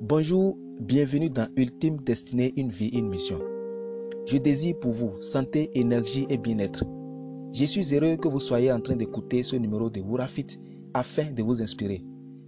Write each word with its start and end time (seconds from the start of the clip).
Bonjour, 0.00 0.56
bienvenue 0.80 1.28
dans 1.28 1.48
Ultime 1.56 1.96
Destinée, 1.98 2.52
une 2.56 2.68
vie, 2.68 2.88
une 2.88 3.08
mission. 3.08 3.40
Je 4.26 4.38
désire 4.38 4.78
pour 4.78 4.92
vous 4.92 5.20
santé, 5.20 5.70
énergie 5.74 6.26
et 6.28 6.38
bien-être. 6.38 6.84
Je 7.52 7.64
suis 7.64 7.94
heureux 7.94 8.16
que 8.16 8.28
vous 8.28 8.40
soyez 8.40 8.70
en 8.70 8.80
train 8.80 8.96
d'écouter 8.96 9.42
ce 9.42 9.56
numéro 9.56 9.90
de 9.90 10.00
Wurafit 10.00 10.46
afin 10.94 11.30
de 11.32 11.42
vous 11.42 11.60
inspirer, 11.60 12.00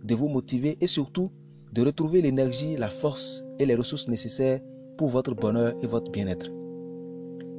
de 0.04 0.14
vous 0.14 0.28
motiver 0.28 0.78
et 0.80 0.86
surtout 0.86 1.30
de 1.72 1.82
retrouver 1.82 2.22
l'énergie, 2.22 2.76
la 2.76 2.88
force 2.88 3.42
et 3.58 3.66
les 3.66 3.74
ressources 3.74 4.08
nécessaires 4.08 4.60
pour 4.96 5.08
votre 5.08 5.34
bonheur 5.34 5.74
et 5.82 5.86
votre 5.86 6.10
bien-être. 6.12 6.50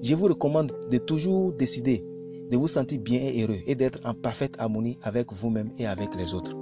Je 0.02 0.16
vous 0.16 0.28
recommande 0.28 0.72
de 0.90 0.98
toujours 1.00 1.54
décider 1.54 2.06
de 2.52 2.58
vous 2.58 2.68
sentir 2.68 3.00
bien 3.00 3.22
et 3.22 3.44
heureux 3.44 3.60
et 3.66 3.76
d'être 3.76 4.00
en 4.06 4.14
parfaite 4.14 4.56
harmonie 4.60 5.00
avec 5.04 5.32
vous-même 5.32 5.72
et 5.80 5.88
avec 5.88 6.14
les 6.16 6.34
autres. 6.34 6.56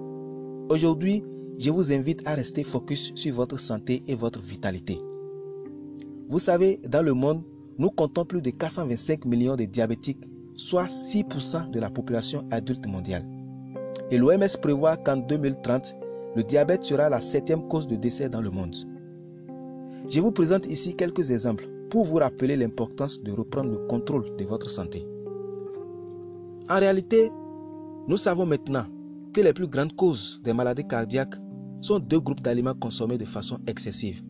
Aujourd'hui, 0.70 1.24
je 1.60 1.72
vous 1.72 1.92
invite 1.92 2.26
à 2.26 2.36
rester 2.36 2.64
focus 2.64 3.12
sur 3.16 3.36
votre 3.36 3.60
santé 3.60 4.02
et 4.08 4.16
votre 4.16 4.40
vitalité. 4.40 4.98
Vous 6.30 6.40
savez, 6.40 6.80
dans 6.88 7.02
le 7.02 7.14
monde, 7.14 7.44
nous 7.78 7.90
comptons 7.90 8.24
plus 8.24 8.42
de 8.42 8.50
425 8.50 9.26
millions 9.26 9.58
de 9.58 9.66
diabétiques, 9.66 10.22
soit 10.56 10.86
6% 10.86 11.70
de 11.70 11.80
la 11.82 11.90
population 11.90 12.48
adulte 12.52 12.88
mondiale. 12.88 13.26
Et 14.10 14.18
l'OMS 14.18 14.48
prévoit 14.62 14.96
qu'en 14.96 15.18
2030, 15.18 15.96
le 16.38 16.44
diabète 16.44 16.84
sera 16.84 17.10
la 17.10 17.20
septième 17.20 17.68
cause 17.68 17.88
de 17.88 17.98
décès 17.98 18.30
dans 18.30 18.42
le 18.42 18.52
monde. 18.52 18.76
Je 20.08 20.22
vous 20.22 20.32
présente 20.32 20.66
ici 20.66 20.96
quelques 20.96 21.30
exemples 21.30 21.68
pour 21.90 22.06
vous 22.06 22.16
rappeler 22.16 22.56
l'importance 22.56 23.22
de 23.22 23.34
reprendre 23.34 23.72
le 23.72 23.80
contrôle 23.88 24.34
de 24.38 24.46
votre 24.46 24.70
santé. 24.70 25.06
En 26.70 26.80
réalité, 26.80 27.32
nous 28.08 28.18
savons 28.18 28.46
maintenant 28.46 28.86
que 29.34 29.42
les 29.42 29.54
plus 29.54 29.68
grandes 29.68 29.96
causes 29.96 30.40
des 30.44 30.54
maladies 30.54 30.88
cardiaques 30.88 31.36
sont 31.82 32.00
deux 32.00 32.20
groupes 32.20 32.42
d'aliments 32.42 32.74
consommés 32.74 33.18
de 33.18 33.26
façon 33.26 33.60
excessive. 33.68 34.24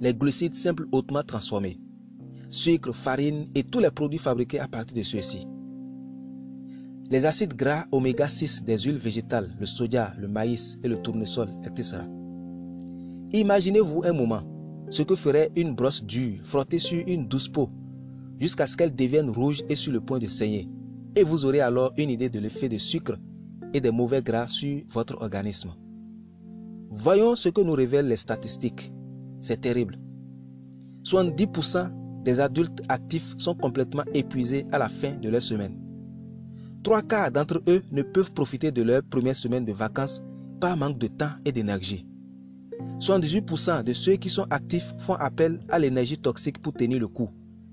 Les 0.00 0.14
glucides 0.14 0.54
simples 0.54 0.86
hautement 0.92 1.22
transformés, 1.22 1.78
sucre, 2.50 2.92
farine 2.92 3.48
et 3.54 3.64
tous 3.64 3.80
les 3.80 3.90
produits 3.90 4.18
fabriqués 4.18 4.60
à 4.60 4.68
partir 4.68 4.96
de 4.96 5.02
ceux-ci. 5.02 5.46
Les 7.10 7.24
acides 7.24 7.54
gras 7.54 7.86
oméga 7.92 8.28
6 8.28 8.64
des 8.64 8.78
huiles 8.78 8.98
végétales, 8.98 9.54
le 9.60 9.66
soja, 9.66 10.12
le 10.18 10.26
maïs 10.26 10.76
et 10.82 10.88
le 10.88 11.00
tournesol, 11.00 11.48
etc. 11.64 11.98
Imaginez-vous 13.32 14.02
un 14.04 14.12
moment 14.12 14.42
ce 14.90 15.02
que 15.02 15.14
ferait 15.14 15.50
une 15.56 15.74
brosse 15.74 16.04
dure 16.04 16.38
frottée 16.42 16.78
sur 16.78 17.02
une 17.06 17.26
douce 17.26 17.48
peau 17.48 17.70
jusqu'à 18.38 18.66
ce 18.66 18.76
qu'elle 18.76 18.94
devienne 18.94 19.30
rouge 19.30 19.62
et 19.68 19.76
sur 19.76 19.92
le 19.92 20.00
point 20.00 20.18
de 20.18 20.26
saigner. 20.26 20.68
Et 21.14 21.22
vous 21.22 21.44
aurez 21.44 21.60
alors 21.60 21.92
une 21.96 22.10
idée 22.10 22.28
de 22.28 22.38
l'effet 22.38 22.68
des 22.68 22.78
sucres 22.78 23.18
et 23.72 23.80
des 23.80 23.90
mauvais 23.90 24.22
gras 24.22 24.48
sur 24.48 24.82
votre 24.88 25.20
organisme. 25.22 25.70
Voyons 26.90 27.34
ce 27.34 27.48
que 27.48 27.60
nous 27.60 27.72
révèlent 27.72 28.08
les 28.08 28.16
statistiques. 28.16 28.92
C'est 29.40 29.60
terrible. 29.60 29.98
70% 31.04 32.22
des 32.24 32.40
adultes 32.40 32.82
actifs 32.88 33.34
sont 33.38 33.54
complètement 33.54 34.04
épuisés 34.14 34.66
à 34.72 34.78
la 34.78 34.88
fin 34.88 35.16
de 35.16 35.28
leur 35.28 35.42
semaine. 35.42 35.78
Trois 36.82 37.02
quarts 37.02 37.30
d'entre 37.30 37.62
eux 37.68 37.82
ne 37.92 38.02
peuvent 38.02 38.32
profiter 38.32 38.70
de 38.70 38.82
leur 38.82 39.02
première 39.02 39.36
semaine 39.36 39.64
de 39.64 39.72
vacances 39.72 40.22
par 40.60 40.76
manque 40.76 40.98
de 40.98 41.08
temps 41.08 41.30
et 41.44 41.52
d'énergie. 41.52 42.06
78% 43.00 43.82
de 43.82 43.92
ceux 43.92 44.16
qui 44.16 44.30
sont 44.30 44.46
actifs 44.50 44.94
font 44.98 45.14
appel 45.14 45.60
à 45.68 45.78
l'énergie 45.78 46.18
toxique 46.18 46.60
pour 46.62 46.72
tenir 46.72 47.00
le 47.00 47.08
coup. 47.08 47.28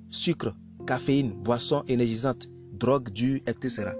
Sucre, 0.09 0.55
caféine, 0.85 1.33
boissons 1.33 1.83
énergisantes, 1.87 2.47
drogue 2.73 3.09
dure, 3.11 3.39
etc. 3.47 3.91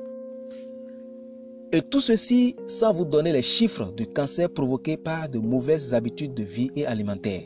Et 1.76 1.82
tout 1.82 2.00
ceci 2.00 2.56
sans 2.66 2.94
vous 2.94 3.04
donner 3.04 3.32
les 3.34 3.42
chiffres 3.42 3.92
du 3.94 4.06
cancer 4.06 4.48
provoqué 4.48 4.96
par 4.96 5.28
de 5.28 5.40
mauvaises 5.40 5.96
habitudes 5.96 6.36
de 6.36 6.44
vie 6.44 6.70
et 6.76 6.86
alimentaires. 6.86 7.46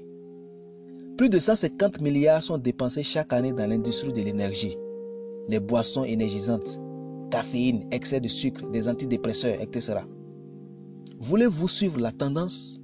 Plus 1.18 1.30
de 1.30 1.40
150 1.40 2.02
milliards 2.02 2.44
sont 2.44 2.58
dépensés 2.58 3.04
chaque 3.04 3.32
année 3.32 3.54
dans 3.54 3.66
l'industrie 3.66 4.12
de 4.12 4.22
l'énergie. 4.22 4.78
Les 5.48 5.62
boissons 5.62 6.04
énergisantes, 6.04 6.78
caféine, 7.32 7.88
excès 7.92 8.20
de 8.20 8.28
sucre, 8.28 8.70
des 8.70 8.90
antidépresseurs, 8.90 9.62
etc. 9.62 10.00
Voulez-vous 11.20 11.70
suivre 11.70 11.98
la 12.02 12.12
tendance? 12.12 12.82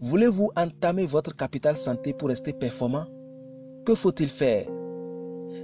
Voulez-vous 0.00 0.50
entamer 0.56 1.04
votre 1.04 1.36
capital 1.36 1.76
santé 1.76 2.14
pour 2.14 2.28
rester 2.28 2.54
performant? 2.54 3.04
Que 3.84 3.94
faut-il 3.94 4.28
faire? 4.28 4.66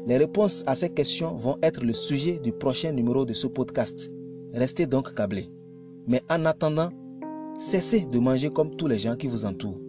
Les 0.06 0.18
réponses 0.18 0.62
à 0.66 0.74
ces 0.74 0.90
questions 0.90 1.32
vont 1.32 1.56
être 1.62 1.82
le 1.82 1.94
sujet 1.94 2.38
du 2.38 2.52
prochain 2.52 2.92
numéro 2.92 3.24
de 3.24 3.32
ce 3.32 3.46
podcast. 3.46 4.10
Restez 4.54 4.86
donc 4.86 5.14
câblés. 5.14 5.50
Mais 6.06 6.22
en 6.28 6.44
attendant, 6.44 6.90
cessez 7.58 8.04
de 8.04 8.18
manger 8.18 8.50
comme 8.50 8.74
tous 8.76 8.86
les 8.86 8.98
gens 8.98 9.16
qui 9.16 9.26
vous 9.26 9.44
entourent. 9.44 9.80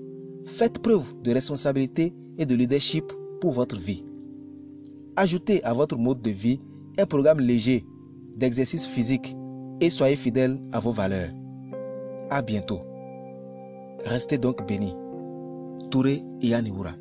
Faites 0.45 0.79
preuve 0.79 1.13
de 1.23 1.31
responsabilité 1.31 2.13
et 2.37 2.45
de 2.45 2.55
leadership 2.55 3.05
pour 3.39 3.51
votre 3.51 3.77
vie. 3.77 4.03
Ajoutez 5.15 5.63
à 5.63 5.73
votre 5.73 5.97
mode 5.97 6.21
de 6.21 6.31
vie 6.31 6.59
un 6.97 7.05
programme 7.05 7.39
léger 7.39 7.85
d'exercice 8.35 8.87
physique 8.87 9.35
et 9.79 9.89
soyez 9.89 10.15
fidèle 10.15 10.57
à 10.71 10.79
vos 10.79 10.91
valeurs. 10.91 11.29
À 12.29 12.41
bientôt. 12.41 12.81
Restez 14.05 14.37
donc 14.37 14.65
bénis. 14.67 14.95
Touré 15.89 16.21
Yaniwura. 16.41 16.91